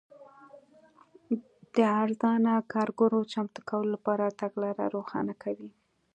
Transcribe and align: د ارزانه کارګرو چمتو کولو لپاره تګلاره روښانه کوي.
د 1.75 1.77
ارزانه 2.03 2.53
کارګرو 2.73 3.19
چمتو 3.33 3.59
کولو 3.69 3.89
لپاره 3.95 4.25
تګلاره 4.41 4.83
روښانه 4.95 5.33
کوي. 5.43 5.69